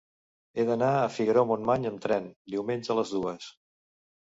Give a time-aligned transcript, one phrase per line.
[0.53, 3.55] He d'anar a Figaró-Montmany amb tren diumenge a les dues.